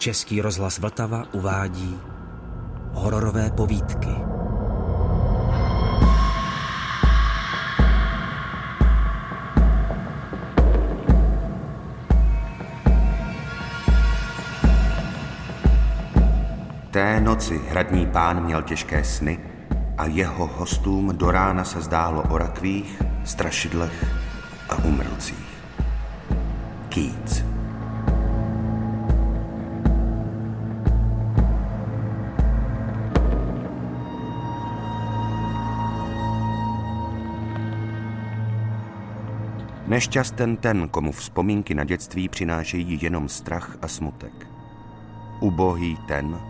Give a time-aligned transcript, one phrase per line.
[0.00, 1.98] Český rozhlas Vltava uvádí
[2.92, 4.08] hororové povídky.
[16.90, 19.40] Té noci hradní pán měl těžké sny
[19.98, 24.06] a jeho hostům do rána se zdálo o rakvích, strašidlech
[24.68, 25.62] a umrlcích.
[26.88, 27.49] Keats
[39.90, 44.46] Nešťasten ten, komu vzpomínky na dětství přinášejí jenom strach a smutek.
[45.40, 46.40] Ubohý ten,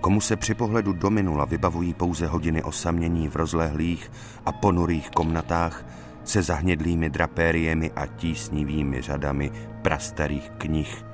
[0.00, 4.12] komu se při pohledu do minula vybavují pouze hodiny osamění v rozlehlých
[4.46, 5.86] a ponurých komnatách
[6.24, 9.50] se zahnědlými drapériemi a tísnivými řadami
[9.82, 11.04] prastarých knih,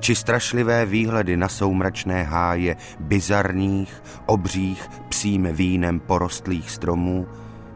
[0.00, 7.26] či strašlivé výhledy na soumračné háje bizarních, obřích, psím vínem porostlých stromů,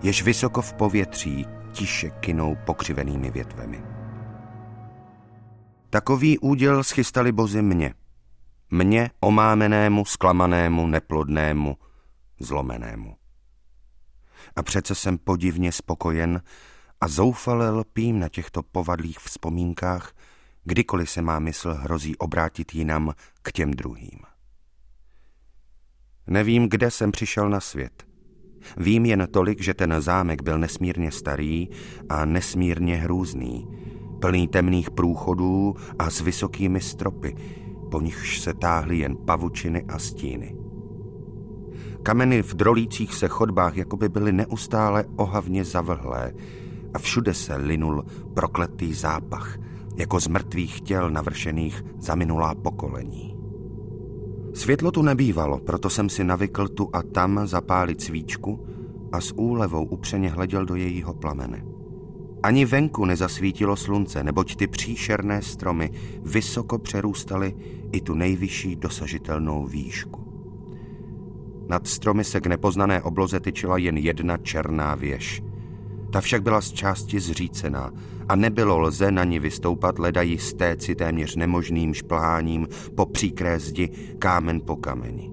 [0.02, 3.82] jež vysoko v povětří tiše kynou pokřivenými větvemi.
[5.90, 7.94] Takový úděl schystali bozy mě.
[8.70, 11.76] Mně omámenému, zklamanému, neplodnému,
[12.40, 13.16] zlomenému.
[14.56, 16.42] A přece jsem podivně spokojen
[17.00, 20.12] a zoufale lpím na těchto povadlých vzpomínkách,
[20.64, 24.18] kdykoliv se má mysl hrozí obrátit jinam k těm druhým.
[26.26, 28.06] Nevím, kde jsem přišel na svět–
[28.76, 31.68] Vím jen tolik, že ten zámek byl nesmírně starý
[32.08, 33.68] a nesmírně hrůzný,
[34.20, 37.34] plný temných průchodů a s vysokými stropy,
[37.90, 40.56] po nichž se táhly jen pavučiny a stíny.
[42.02, 46.32] Kameny v drolících se chodbách jakoby byly neustále ohavně zavlhlé
[46.94, 48.04] a všude se linul
[48.34, 49.58] prokletý zápach,
[49.96, 53.31] jako z mrtvých těl navršených za minulá pokolení.
[54.54, 58.66] Světlo tu nebývalo, proto jsem si navykl tu a tam zapálit svíčku
[59.12, 61.64] a s úlevou upřeně hleděl do jejího plamene.
[62.42, 65.90] Ani venku nezasvítilo slunce, neboť ty příšerné stromy
[66.22, 67.54] vysoko přerůstaly
[67.92, 70.22] i tu nejvyšší dosažitelnou výšku.
[71.68, 75.42] Nad stromy se k nepoznané obloze tyčila jen jedna černá věž.
[76.12, 77.90] Ta však byla z části zřícená
[78.28, 84.60] a nebylo lze na ní vystoupat leda jistéci téměř nemožným šplháním po příkré zdi kámen
[84.60, 85.30] po kameni.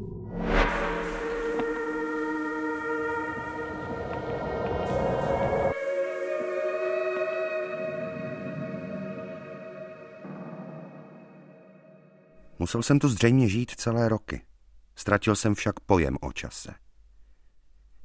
[12.59, 14.41] Musel jsem tu zřejmě žít celé roky.
[14.95, 16.73] Ztratil jsem však pojem o čase.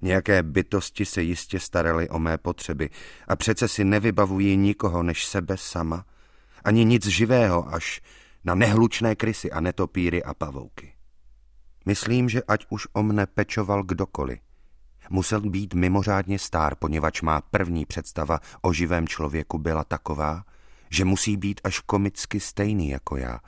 [0.04, 2.91] Nějaké bytosti se jistě staraly o mé potřeby
[3.28, 6.04] a přece si nevybavují nikoho než sebe sama,
[6.65, 8.00] ani nic živého až
[8.44, 10.92] na nehlučné krysy a netopíry a pavouky.
[11.87, 14.38] Myslím, že ať už o mne pečoval kdokoliv,
[15.10, 20.44] musel být mimořádně stár, poněvadž má první představa o živém člověku byla taková,
[20.91, 23.41] že musí být až komicky stejný jako já,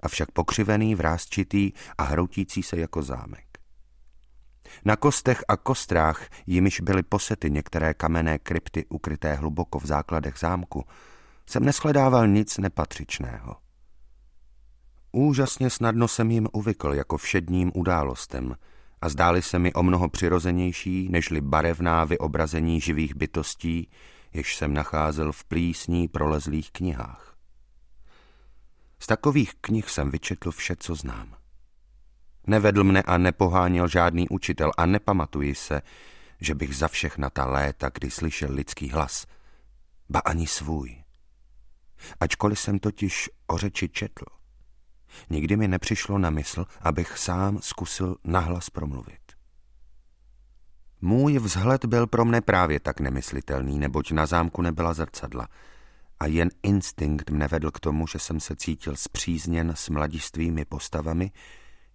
[0.00, 3.45] avšak pokřivený, vrázčitý a hroutící se jako zámek.
[4.84, 10.84] Na kostech a kostrách, jimiž byly posety některé kamenné krypty ukryté hluboko v základech zámku,
[11.46, 13.56] jsem neschledával nic nepatřičného.
[15.12, 18.56] Úžasně snadno jsem jim uvykl jako všedním událostem
[19.00, 23.90] a zdáli se mi o mnoho přirozenější, nežli barevná vyobrazení živých bytostí,
[24.32, 27.36] jež jsem nacházel v plísní prolezlých knihách.
[28.98, 31.35] Z takových knih jsem vyčetl vše, co znám.
[32.46, 35.82] Nevedl mne a nepoháněl žádný učitel a nepamatuji se,
[36.40, 39.26] že bych za všechna ta léta, kdy slyšel lidský hlas,
[40.08, 41.02] ba ani svůj.
[42.20, 44.24] Ačkoliv jsem totiž o řeči četl,
[45.30, 49.20] nikdy mi nepřišlo na mysl, abych sám zkusil nahlas promluvit.
[51.00, 55.48] Můj vzhled byl pro mne právě tak nemyslitelný, neboť na zámku nebyla zrcadla
[56.20, 61.30] a jen instinkt mne vedl k tomu, že jsem se cítil zpřízněn s mladistvými postavami,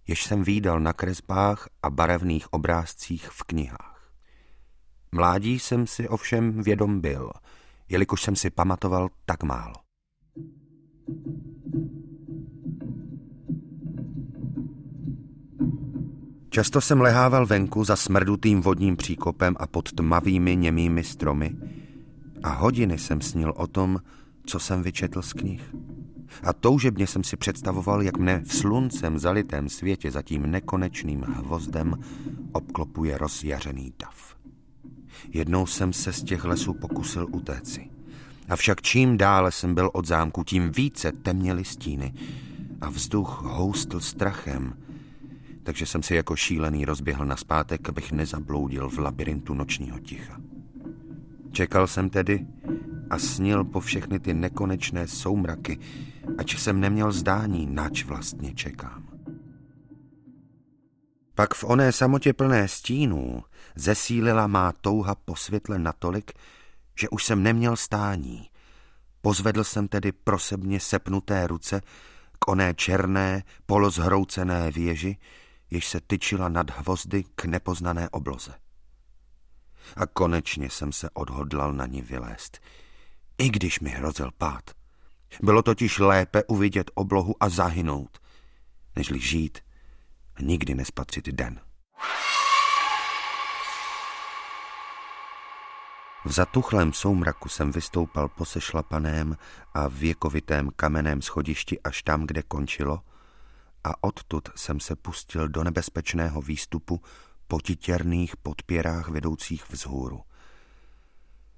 [0.06, 4.12] jež jsem výdal na kresbách a barevných obrázcích v knihách.
[5.12, 7.30] Mládí jsem si ovšem vědom byl,
[7.88, 9.74] jelikož jsem si pamatoval tak málo.
[16.50, 21.56] Často jsem lehával venku za smrdutým vodním příkopem a pod tmavými němými stromy
[22.42, 23.98] a hodiny jsem snil o tom,
[24.46, 25.74] co jsem vyčetl z knih.
[26.42, 31.94] A toužebně jsem si představoval, jak mne v sluncem zalitém světě za tím nekonečným hvozdem
[32.52, 34.36] obklopuje rozjařený dav.
[35.28, 37.90] Jednou jsem se z těch lesů pokusil utéci.
[38.48, 42.14] Avšak čím dále jsem byl od zámku, tím více temněly stíny
[42.80, 44.74] a vzduch houstl strachem,
[45.62, 50.40] takže jsem si jako šílený rozběhl na zpátek, abych nezabloudil v labirintu nočního ticha.
[51.52, 52.46] Čekal jsem tedy
[53.10, 55.78] a snil po všechny ty nekonečné soumraky,
[56.38, 59.08] ač jsem neměl zdání, nač vlastně čekám.
[61.34, 63.44] Pak v oné samotě plné stínů
[63.76, 66.32] zesílila má touha po světle natolik,
[67.00, 68.48] že už jsem neměl stání.
[69.20, 71.80] Pozvedl jsem tedy prosebně sepnuté ruce
[72.38, 75.16] k oné černé, polozhroucené věži,
[75.70, 78.54] jež se tyčila nad hvozdy k nepoznané obloze.
[79.96, 82.58] A konečně jsem se odhodlal na ní vylézt,
[83.38, 84.81] i když mi hrozil pád.
[85.42, 88.18] Bylo totiž lépe uvidět oblohu a zahynout,
[88.96, 89.58] nežli žít
[90.36, 91.60] a nikdy nespatřit den.
[96.24, 99.36] V zatuchlém soumraku jsem vystoupal po sešlapaném
[99.74, 103.00] a věkovitém kamenném schodišti až tam, kde končilo,
[103.84, 107.00] a odtud jsem se pustil do nebezpečného výstupu
[107.48, 110.20] po titěrných podpěrách vedoucích vzhůru.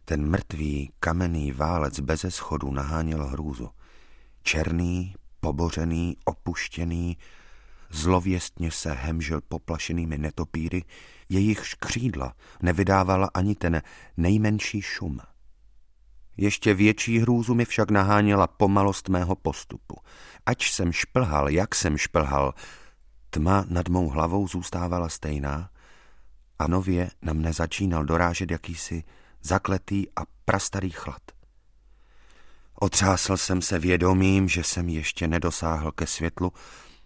[0.05, 3.71] Ten mrtvý kamenný válec beze schodu naháněl hrůzu.
[4.43, 7.17] Černý, pobořený, opuštěný,
[7.91, 10.85] zlověstně se hemžil poplašenými netopíry,
[11.29, 13.83] jejich křídla nevydávala ani ten
[14.17, 15.21] nejmenší šum.
[16.37, 19.97] Ještě větší hrůzu mi však naháněla pomalost mého postupu.
[20.47, 22.55] Ač jsem šplhal, jak jsem šplhal,
[23.31, 25.71] tma nad mou hlavou zůstávala stejná
[26.59, 29.05] a nově na mne začínal dorážet jakýsi
[29.45, 31.23] zakletý a prastarý chlad.
[32.75, 36.53] Otřásl jsem se vědomím, že jsem ještě nedosáhl ke světlu,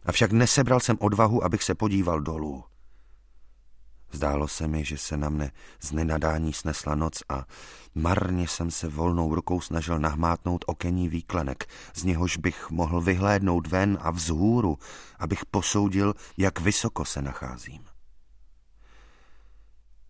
[0.05, 2.65] avšak nesebral jsem odvahu, abych se podíval dolů.
[4.13, 5.51] Zdálo se mi, že se na mne
[5.81, 7.45] z nenadání snesla noc a
[7.95, 13.99] marně jsem se volnou rukou snažil nahmátnout okení výklenek, z něhož bych mohl vyhlédnout ven
[14.01, 14.79] a vzhůru,
[15.19, 17.88] abych posoudil, jak vysoko se nacházím.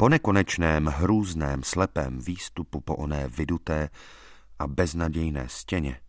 [0.01, 3.91] Po nekonečném, hrůzném, slepém výstupu po oné vyduté
[4.59, 6.01] a beznadějné stěně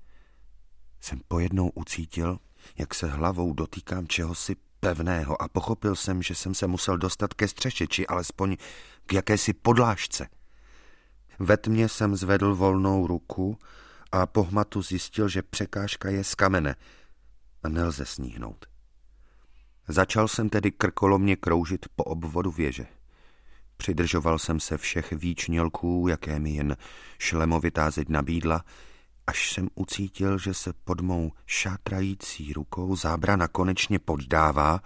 [1.01, 2.39] jsem pojednou ucítil,
[2.77, 7.47] jak se hlavou dotýkám čehosi pevného a pochopil jsem, že jsem se musel dostat ke
[7.47, 8.57] střeše, či alespoň
[9.05, 10.27] k jakési podlážce.
[11.39, 13.57] Ve tmě jsem zvedl volnou ruku
[14.11, 16.75] a po hmatu zjistil, že překážka je z kamene
[17.63, 18.65] a nelze sníhnout.
[19.87, 22.98] Začal jsem tedy krkolomně kroužit po obvodu věže.
[23.79, 26.77] Přidržoval jsem se všech výčnělků, jaké mi jen
[27.19, 28.63] šlemovitá zeď nabídla,
[29.27, 34.81] až jsem ucítil, že se pod mou šátrající rukou zábrana konečně poddává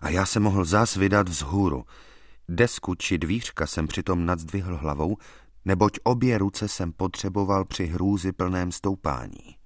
[0.00, 1.84] a já se mohl zás vydat vzhůru.
[2.48, 5.16] Desku či dvířka jsem přitom nadzdvihl hlavou,
[5.64, 9.56] neboť obě ruce jsem potřeboval při hrůzi plném stoupání.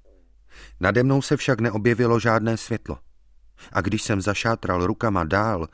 [0.80, 2.98] Nade mnou se však neobjevilo žádné světlo.
[3.72, 5.68] A když jsem zašátral rukama dál,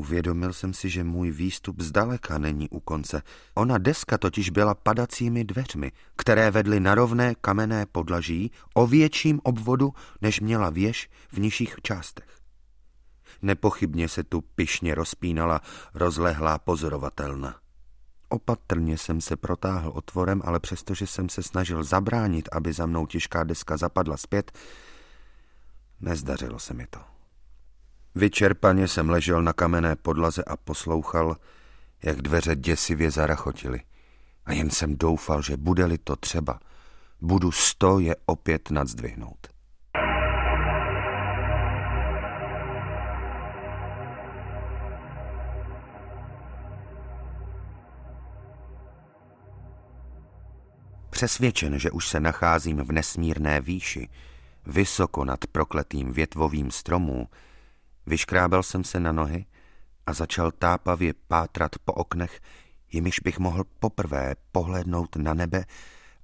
[0.00, 3.22] Uvědomil jsem si, že můj výstup zdaleka není u konce.
[3.54, 9.94] Ona deska totiž byla padacími dveřmi, které vedly na rovné kamenné podlaží o větším obvodu,
[10.20, 12.38] než měla věž v nižších částech.
[13.42, 15.60] Nepochybně se tu pišně rozpínala
[15.94, 17.56] rozlehlá pozorovatelna.
[18.28, 23.44] Opatrně jsem se protáhl otvorem, ale přestože jsem se snažil zabránit, aby za mnou těžká
[23.44, 24.52] deska zapadla zpět,
[26.00, 27.19] nezdařilo se mi to.
[28.14, 31.36] Vyčerpaně jsem ležel na kamenné podlaze a poslouchal,
[32.02, 33.80] jak dveře děsivě zarachotily.
[34.46, 36.60] A jen jsem doufal, že bude-li to třeba,
[37.20, 39.48] budu sto je opět nadzdvihnout.
[51.10, 54.08] Přesvědčen, že už se nacházím v nesmírné výši,
[54.66, 57.28] vysoko nad prokletým větvovým stromů,
[58.10, 59.44] Vyškrábal jsem se na nohy
[60.06, 62.40] a začal tápavě pátrat po oknech,
[62.92, 65.64] jimiž bych mohl poprvé pohlédnout na nebe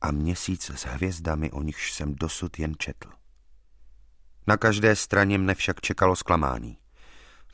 [0.01, 3.09] a měsíc s hvězdami, o nichž jsem dosud jen četl.
[4.47, 6.79] Na každé straně mne však čekalo zklamání,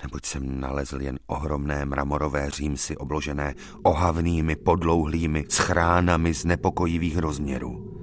[0.02, 7.98] neboť jsem nalezl jen ohromné mramorové římsy obložené ohavnými podlouhlými schránami z nepokojivých rozměrů.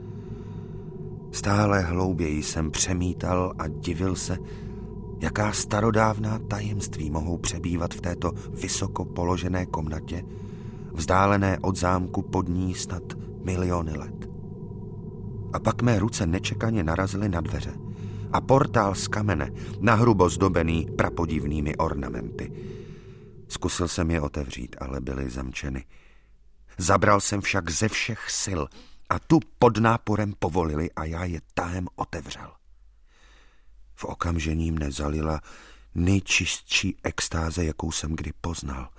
[1.31, 4.38] Stále hlouběji jsem přemítal a divil se,
[5.19, 10.23] Jaká starodávná tajemství mohou přebývat v této vysoko položené komnatě,
[10.93, 13.03] vzdálené od zámku pod ní snad
[13.43, 14.29] miliony let.
[15.53, 17.73] A pak mé ruce nečekaně narazily na dveře
[18.31, 22.51] a portál z kamene, nahrubo zdobený prapodivnými ornamenty.
[23.47, 25.85] Zkusil jsem je otevřít, ale byly zamčeny.
[26.77, 28.61] Zabral jsem však ze všech sil
[29.09, 32.59] a tu pod náporem povolili a já je tahem otevřel.
[34.00, 35.41] V okamžení mne zalila
[35.96, 38.89] nejčistší extáze, jakou jsem kdy poznal.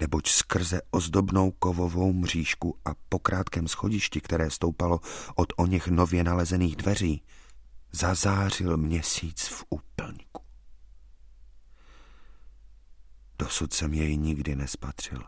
[0.00, 5.00] Neboť skrze ozdobnou kovovou mřížku a po krátkém schodišti, které stoupalo
[5.34, 7.22] od o něch nově nalezených dveří,
[7.92, 10.42] zazářil měsíc v úplňku.
[13.38, 15.22] Dosud jsem jej nikdy nespatřil.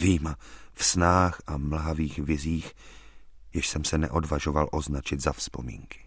[0.00, 0.36] Výjima
[0.72, 2.72] v snách a mlhavých vizích,
[3.54, 6.03] jež jsem se neodvažoval označit za vzpomínky.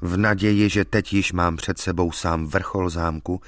[0.00, 3.40] V naději, že teď již mám před sebou sám vrchol zámku,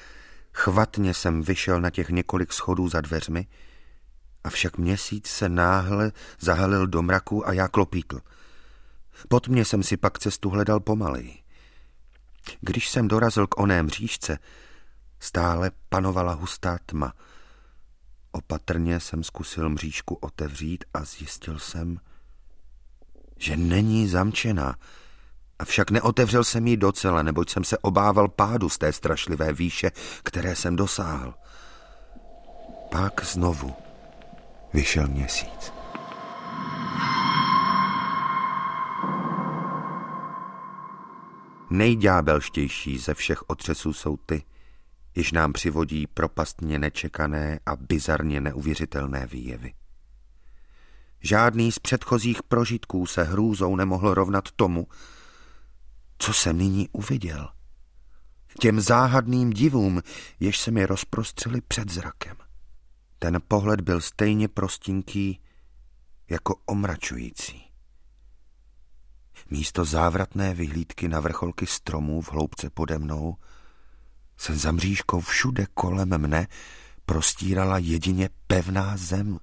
[0.53, 3.47] chvatně jsem vyšel na těch několik schodů za dveřmi,
[4.45, 8.21] avšak měsíc se náhle zahalil do mraku a já klopítl.
[9.29, 11.39] Pod mě jsem si pak cestu hledal pomaleji.
[12.61, 14.39] Když jsem dorazil k oné mřížce,
[15.21, 17.13] stále panovala hustá tma.
[18.33, 22.01] Opatrně jsem zkusil mřížku otevřít a zjistil jsem,
[23.39, 24.75] že není zamčená,
[25.59, 29.91] Avšak neotevřel jsem ji docela, neboť jsem se obával pádu z té strašlivé výše,
[30.23, 31.35] které jsem dosáhl.
[32.91, 33.75] Pak znovu
[34.73, 35.73] vyšel měsíc.
[41.71, 44.43] Nejďábelštější ze všech otřesů jsou ty,
[45.15, 49.73] jež nám přivodí propastně nečekané a bizarně neuvěřitelné výjevy.
[51.21, 54.87] Žádný z předchozích prožitků se hrůzou nemohl rovnat tomu,
[56.19, 57.49] co jsem nyní uviděl?
[58.61, 60.03] Těm záhadným divům,
[60.41, 62.37] jež se mi rozprostřeli před zrakem.
[63.19, 65.41] Ten pohled byl stejně prostinký
[66.31, 67.65] jako omračující.
[69.51, 73.37] Místo závratné vyhlídky na vrcholky stromů v hloubce pode mnou
[74.37, 76.47] se za mřížkou všude kolem mne
[77.07, 79.39] prostírala jedině pevná zem.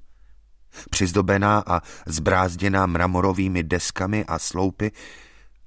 [0.89, 4.91] Přizdobená a zbrázděná mramorovými deskami a sloupy,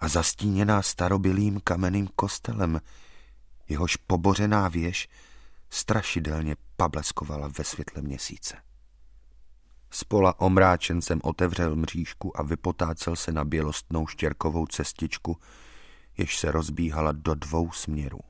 [0.00, 2.80] a zastíněná starobilým kamenným kostelem,
[3.68, 5.08] jehož pobořená věž
[5.70, 8.56] strašidelně pableskovala ve světle měsíce.
[9.90, 15.36] Spola omráčen jsem otevřel mřížku a vypotácel se na bělostnou štěrkovou cestičku,
[16.18, 18.20] jež se rozbíhala do dvou směrů.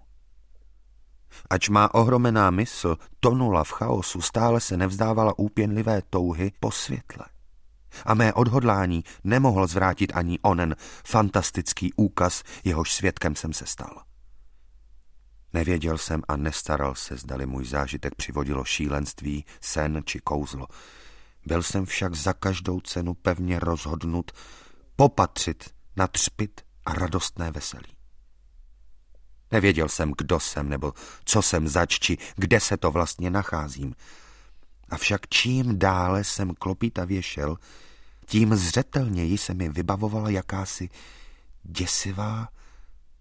[1.51, 7.25] Ač má ohromená mysl tonula v chaosu, stále se nevzdávala úpěnlivé touhy po světle
[8.05, 14.03] a mé odhodlání nemohl zvrátit ani onen fantastický úkaz, jehož svědkem jsem se stal.
[15.53, 20.67] Nevěděl jsem a nestaral se, zdali můj zážitek přivodilo šílenství, sen či kouzlo.
[21.47, 24.33] Byl jsem však za každou cenu pevně rozhodnut
[24.97, 27.97] popatřit na třpit a radostné veselí.
[29.53, 30.93] Nevěděl jsem, kdo jsem, nebo
[31.25, 33.95] co jsem zač, či kde se to vlastně nacházím–
[34.91, 37.57] Avšak čím dále jsem klopítavě šel,
[38.27, 40.89] tím zřetelněji se mi vybavovala jakási
[41.63, 42.49] děsivá,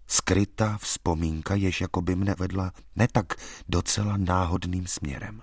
[0.06, 3.32] skrytá vzpomínka, jež jako by mne vedla ne tak
[3.68, 5.42] docela náhodným směrem.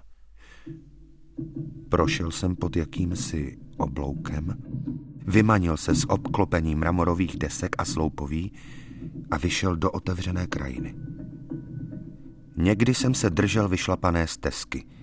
[1.89, 4.63] Prošel jsem pod jakýmsi obloukem,
[5.27, 8.51] vymanil se z obklopení mramorových desek a sloupoví
[9.32, 10.96] a vyšel do otevřené krajiny.
[12.58, 14.86] Někdy jsem se držel vyšlapané stezky–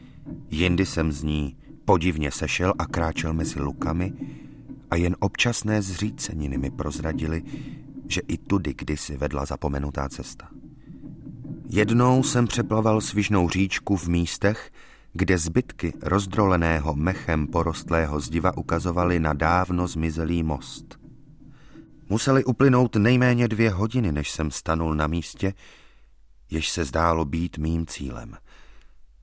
[0.51, 4.13] Jindy jsem z ní podivně sešel a kráčel mezi lukami
[4.91, 7.43] a jen občasné zříceniny mi prozradili,
[8.09, 10.49] že i tudy kdysi vedla zapomenutá cesta.
[11.69, 14.71] Jednou jsem přeplaval svižnou říčku v místech,
[15.13, 20.99] kde zbytky rozdroleného mechem porostlého zdiva ukazovaly na dávno zmizelý most.
[22.09, 25.55] Museli uplynout nejméně dvě hodiny, než jsem stanul na místě,
[26.51, 28.37] jež se zdálo být mým cílem–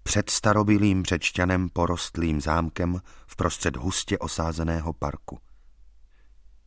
[0.10, 5.40] před starobilým řečťanem porostlým zámkem v prostřed hustě osázeného parku.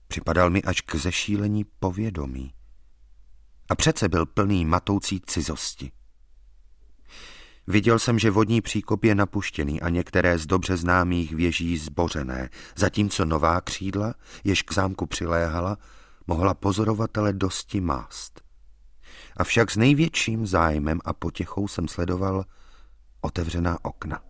[0.08, 2.54] Připadal mi až k zešílení povědomí.
[3.68, 5.92] A přece byl plný matoucí cizosti.
[7.66, 13.24] Viděl jsem, že vodní příkop je napuštěný a některé z dobře známých věží zbořené, zatímco
[13.24, 15.78] nová křídla, jež k zámku přiléhala,
[16.26, 18.40] mohla pozorovatele dosti mást.
[19.36, 22.44] Avšak s největším zájmem a potěchou jsem sledoval
[23.22, 24.20] otevřená okna.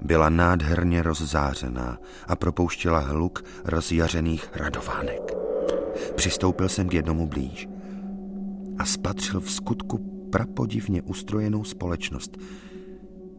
[0.00, 5.32] Byla nádherně rozzářená a propouštěla hluk rozjařených radovánek.
[6.14, 7.68] Přistoupil jsem k jednomu blíž
[8.78, 9.98] a spatřil v skutku
[10.32, 12.36] prapodivně ustrojenou společnost.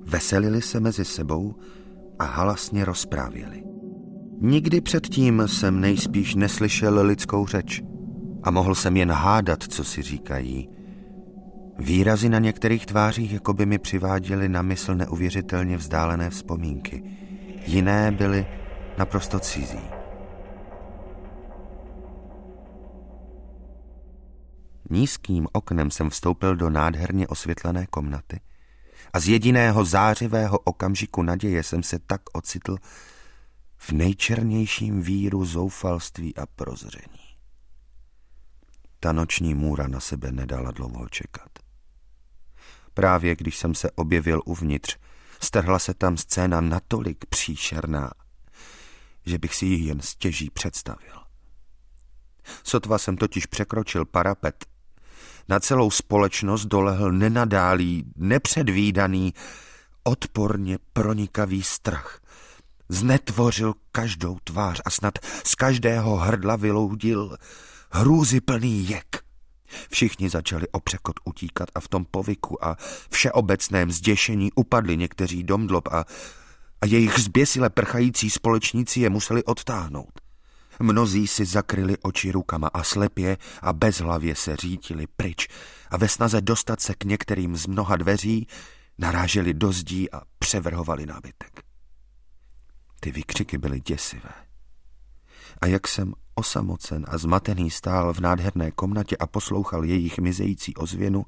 [0.01, 1.55] Veselili se mezi sebou
[2.19, 3.63] a halasně rozprávěli.
[4.41, 7.83] Nikdy předtím jsem nejspíš neslyšel lidskou řeč
[8.43, 10.69] a mohl jsem jen hádat, co si říkají,
[11.77, 17.03] Výrazy na některých tvářích jako by mi přiváděly na mysl neuvěřitelně vzdálené vzpomínky.
[17.65, 18.47] Jiné byly
[18.97, 19.79] naprosto cizí.
[24.89, 28.39] Nízkým oknem jsem vstoupil do nádherně osvětlené komnaty
[29.13, 32.77] a z jediného zářivého okamžiku naděje jsem se tak ocitl
[33.77, 37.25] v nejčernějším víru zoufalství a prozření.
[38.99, 41.64] Ta noční můra na sebe nedala dlouho čekat.
[42.95, 44.97] Právě když jsem se objevil uvnitř,
[45.41, 48.11] strhla se tam scéna natolik příšerná,
[49.25, 51.15] že bych si ji jen stěží představil.
[52.63, 54.65] Sotva jsem totiž překročil parapet,
[55.49, 59.33] na celou společnost dolehl nenadálý, nepředvídaný,
[60.03, 62.21] odporně pronikavý strach.
[62.89, 67.37] Znetvořil každou tvář a snad z každého hrdla vyloudil
[67.91, 69.24] hrůzy plný jek.
[69.89, 72.77] Všichni začali opřekot utíkat a v tom povyku a
[73.09, 76.05] všeobecném zděšení upadli někteří domdlob a,
[76.81, 80.21] a jejich zběsile prchající společníci je museli odtáhnout.
[80.79, 85.47] Mnozí si zakryli oči rukama a slepě a bezhlavě se řítili pryč
[85.89, 88.47] a ve snaze dostat se k některým z mnoha dveří
[88.97, 91.63] naráželi do zdí a převrhovali nábytek.
[92.99, 94.44] Ty výkřiky byly děsivé.
[95.61, 101.25] A jak jsem osamocen a zmatený stál v nádherné komnatě a poslouchal jejich mizející ozvěnu,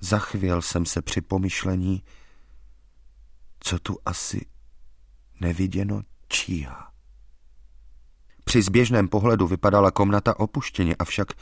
[0.00, 2.02] zachvěl jsem se při pomyšlení,
[3.60, 4.46] co tu asi
[5.40, 6.92] neviděno číhá.
[8.44, 11.32] Při zběžném pohledu vypadala komnata opuštěně, avšak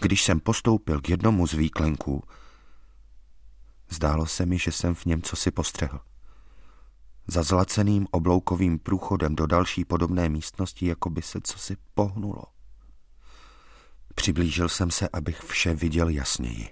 [0.00, 2.22] když jsem postoupil k jednomu z výklenků,
[3.88, 6.00] zdálo se mi, že jsem v něm cosi postřehl.
[7.28, 12.42] Za zlaceným obloukovým průchodem do další podobné místnosti, jako by se cosi pohnulo.
[14.14, 16.68] Přiblížil jsem se, abych vše viděl jasněji.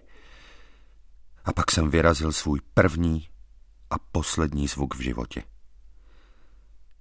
[1.45, 3.29] A pak jsem vyrazil svůj první
[3.91, 5.43] a poslední zvuk v životě.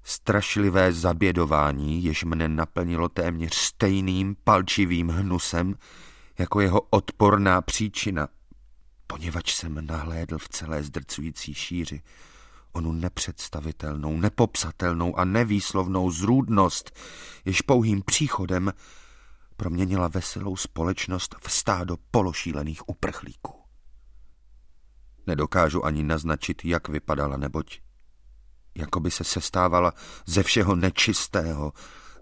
[0.04, 5.75] Strašlivé zabědování, jež mne naplnilo téměř stejným palčivým hnusem,
[6.39, 8.27] jako jeho odporná příčina,
[9.08, 12.01] poněvadž jsem nahlédl v celé zdrcující šíři
[12.73, 16.99] onu nepředstavitelnou, nepopsatelnou a nevýslovnou zrůdnost,
[17.45, 18.73] jež pouhým příchodem
[19.57, 23.59] proměnila veselou společnost v stádo pološílených uprchlíků.
[25.27, 27.79] Nedokážu ani naznačit, jak vypadala, neboť
[28.75, 29.93] jako by se sestávala
[30.25, 31.73] ze všeho nečistého,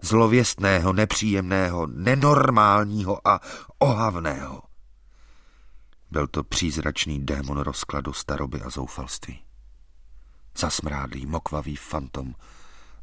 [0.02, 3.40] zlověstného, nepříjemného, nenormálního a
[3.78, 4.62] ohavného.
[6.10, 9.42] Byl to přízračný démon rozkladu staroby a zoufalství.
[10.56, 12.34] Zasmrádlý, mokvavý fantom,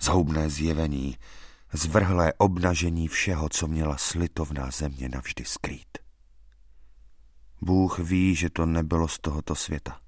[0.01, 1.17] zhoubné zjevení,
[1.73, 5.97] zvrhlé obnažení všeho, co měla slitovná země navždy skrýt.
[7.61, 9.99] Bůh ví, že to nebylo z tohoto světa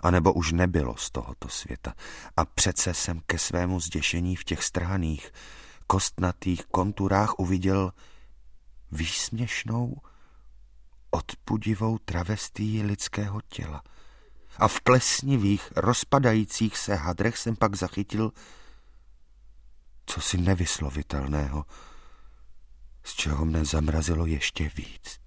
[0.00, 1.94] anebo už nebylo z tohoto světa.
[2.36, 5.32] A přece jsem ke svému zděšení v těch strhaných,
[5.86, 7.92] kostnatých konturách uviděl
[8.92, 9.96] výsměšnou,
[11.10, 13.82] odpudivou travestí lidského těla.
[14.58, 18.32] A v plesnivých, rozpadajících se hadrech jsem pak zachytil
[20.06, 21.64] cosi nevyslovitelného,
[23.04, 25.20] z čeho mne zamrazilo ještě víc.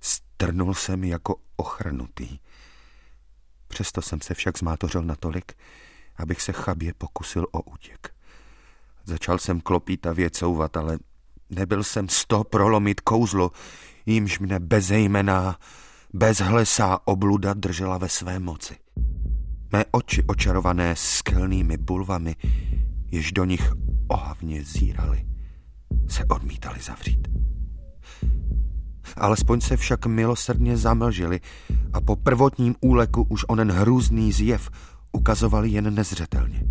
[0.00, 2.38] Strnul jsem jako ochrnutý.
[3.68, 5.52] Přesto jsem se však zmátořil natolik,
[6.16, 8.14] abych se chabě pokusil o útěk.
[9.04, 10.98] Začal jsem klopítavě couvat, ale
[11.50, 13.50] nebyl jsem z toho prolomit kouzlo,
[14.06, 15.58] jímž mne bezejmená,
[16.14, 18.76] bezhlesá obluda držela ve své moci.
[19.72, 22.36] Mé oči očarované skelnými bulvami,
[23.10, 23.72] jež do nich
[24.08, 25.26] ohavně zírali,
[26.08, 27.28] se odmítali zavřít.
[29.16, 31.40] Alespoň se však milosrdně zamlžili
[31.92, 34.70] a po prvotním úleku už onen hrůzný zjev
[35.12, 36.62] ukazovali jen nezřetelně.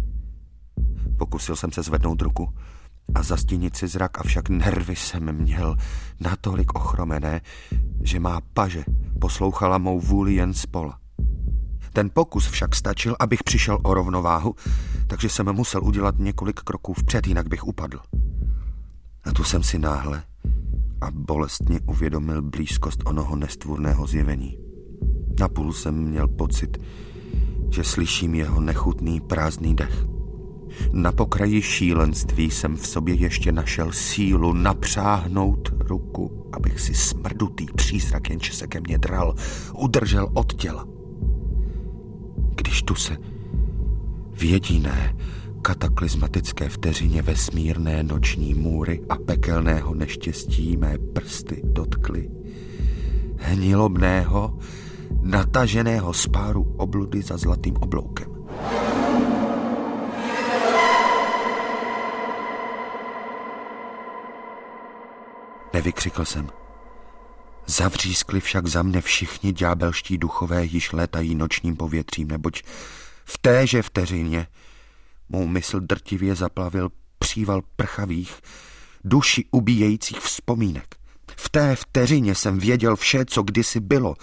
[1.18, 2.50] Pokusil jsem se zvednout ruku
[3.16, 5.76] a zastínit si zrak, avšak nervy jsem měl
[6.20, 7.42] natolik ochromené,
[8.04, 8.84] že má paže
[9.22, 11.00] poslouchala mou vůli jen spola.
[11.94, 14.56] Ten pokus však stačil, abych přišel o rovnováhu,
[15.08, 18.00] takže jsem musel udělat několik kroků vpřed, jinak bych upadl.
[19.24, 20.24] A tu jsem si náhle
[21.02, 24.58] a bolestně uvědomil blízkost onoho nestvůrného zjevení.
[25.40, 26.78] Napůl jsem měl pocit,
[27.72, 30.09] že slyším jeho nechutný prázdný dech.
[30.92, 38.30] Na pokraji šílenství jsem v sobě ještě našel sílu napřáhnout ruku, abych si smrdutý přízrak,
[38.30, 39.36] jenže se ke mně dral,
[39.74, 40.88] udržel od těla.
[42.56, 43.18] Když tu se
[44.34, 45.16] v jediné
[45.62, 52.30] kataklizmatické vteřině vesmírné noční můry a pekelného neštěstí mé prsty dotkly.
[53.38, 54.58] Hnilobného,
[55.22, 58.39] nataženého spáru obludy za zlatým obloukem.
[65.80, 66.50] Nevykřikl jsem.
[67.68, 72.64] Zavřískli však za mne všichni ďábelští duchové již létají nočním povětřím, neboť
[73.26, 74.48] v téže vteřině
[75.30, 76.90] mou mysl drtivě zaplavil
[77.20, 78.42] příval prchavých,
[79.04, 80.96] duši ubíjejících vzpomínek.
[81.36, 84.16] V té vteřině jsem věděl vše, co kdysi bylo.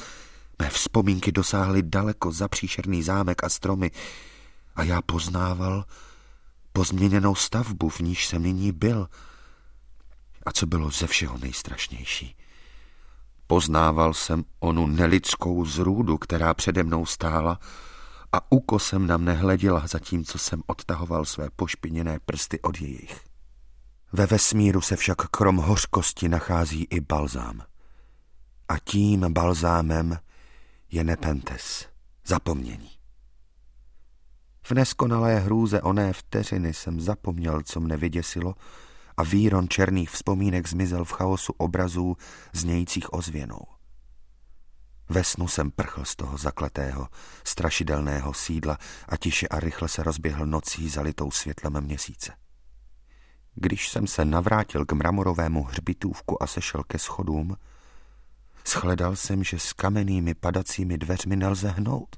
[0.59, 3.90] Mé vzpomínky dosáhly daleko za příšerný zámek a stromy
[4.75, 5.85] a já poznával
[6.73, 9.09] pozměněnou stavbu, v níž jsem nyní byl.
[10.47, 12.37] A co bylo ze všeho nejstrašnější?
[13.47, 17.61] Poznával jsem onu nelidskou zrůdu, která přede mnou stála
[18.33, 23.21] a ukosem na mne hleděla, zatímco jsem odtahoval své pošpiněné prsty od jejich.
[24.13, 27.63] Ve vesmíru se však krom hořkosti nachází i balzám.
[28.69, 30.19] A tím balzámem
[30.91, 31.89] je nepentes,
[32.27, 32.91] zapomnění.
[34.63, 38.55] V neskonalé hrůze oné vteřiny jsem zapomněl, co mne vyděsilo
[39.16, 42.16] a víron černých vzpomínek zmizel v chaosu obrazů
[42.52, 43.61] znějících ozvěnou.
[45.09, 47.09] Ve snu jsem prchl z toho zakletého,
[47.44, 52.33] strašidelného sídla a tiše a rychle se rozběhl nocí zalitou světlem měsíce.
[53.55, 57.57] Když jsem se navrátil k mramorovému hřbitůvku a sešel ke schodům,
[58.66, 62.16] shledal jsem, že s kamennými padacími dveřmi nelze hnout.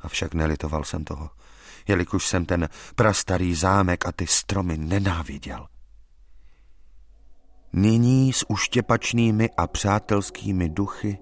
[0.00, 1.30] Avšak nelitoval jsem toho,
[1.88, 5.66] jelikož jsem ten prastarý zámek a ty stromy nenáviděl.
[7.72, 11.18] Nyní s uštěpačnými a přátelskými duchy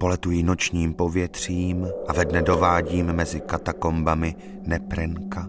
[0.00, 5.48] poletují nočním povětřím a ve dne dovádím mezi katakombami Neprenka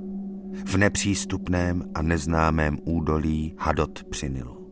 [0.65, 4.71] v nepřístupném a neznámém údolí Hadot při Nilu.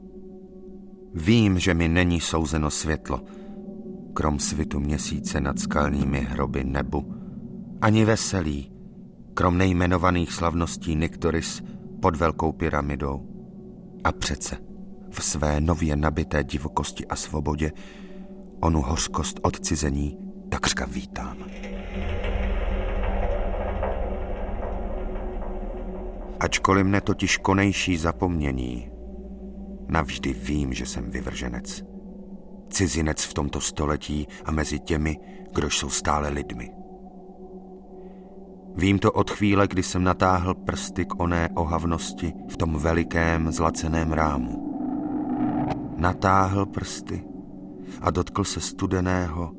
[1.14, 3.22] Vím, že mi není souzeno světlo,
[4.14, 7.14] krom svitu měsíce nad skalními hroby nebu,
[7.82, 8.72] ani veselý,
[9.38, 11.62] krom nejmenovaných slavností Niktoris
[12.02, 13.22] pod Velkou pyramidou.
[14.04, 14.58] A přece
[15.12, 17.72] v své nově nabité divokosti a svobodě
[18.60, 20.18] onu hořkost odcizení
[20.50, 21.38] takřka vítám.
[26.40, 28.90] Ačkoliv mne totiž konejší zapomnění,
[29.88, 31.84] navždy vím, že jsem vyvrženec.
[32.70, 35.18] Cizinec v tomto století a mezi těmi,
[35.54, 36.87] kdož jsou stále lidmi.
[38.78, 44.12] Vím to od chvíle, kdy jsem natáhl prsty k oné ohavnosti v tom velikém zlaceném
[44.12, 44.68] rámu.
[45.98, 47.24] Natáhl prsty
[48.02, 49.52] a dotkl se studeného,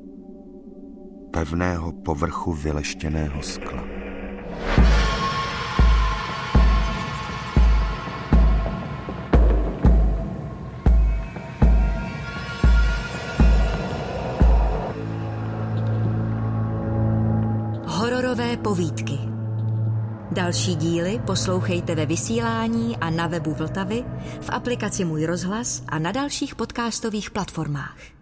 [1.31, 3.85] pevného povrchu vyleštěného skla.
[18.69, 19.19] Povídky.
[20.31, 24.05] Další díly poslouchejte ve vysílání a na webu Vltavy,
[24.41, 28.18] v aplikaci Můj rozhlas a na dalších podcastových platformách.